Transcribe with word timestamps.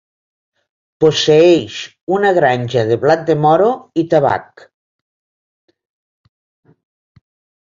Posseeix 1.03 1.75
una 2.15 2.31
granja 2.39 2.85
de 2.93 2.97
blat 3.03 3.25
de 3.27 3.35
moro 3.43 3.67
i 4.05 4.07
tabac. 4.15 4.65